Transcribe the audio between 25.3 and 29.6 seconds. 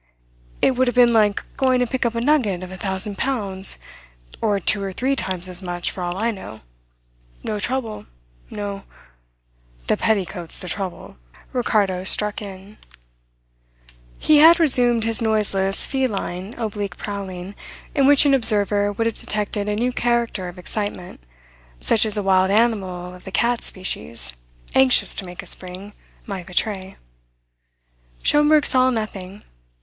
a spring, might betray. Schomberg saw nothing.